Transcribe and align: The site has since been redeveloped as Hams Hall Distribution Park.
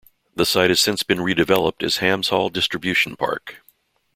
The 0.33 0.47
site 0.47 0.71
has 0.71 0.79
since 0.79 1.03
been 1.03 1.19
redeveloped 1.19 1.83
as 1.83 1.97
Hams 1.97 2.29
Hall 2.29 2.49
Distribution 2.49 3.15
Park. 3.15 3.57